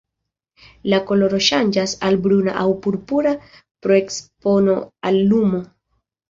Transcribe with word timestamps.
La 0.93 0.99
koloro 1.09 1.41
ŝanĝas 1.47 1.93
al 2.07 2.17
bruna 2.23 2.55
aŭ 2.63 2.63
purpura 2.87 3.35
pro 3.85 3.97
ekspono 3.99 4.75
al 5.11 5.21
lumo. 5.29 5.63